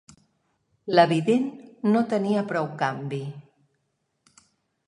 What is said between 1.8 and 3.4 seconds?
no tenia prou canvi.